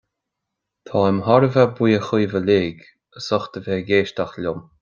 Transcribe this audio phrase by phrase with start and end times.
[0.91, 2.59] Táim thar a bheith buíoch daoibh uile
[3.21, 4.69] as ucht a bheith ag éisteacht liom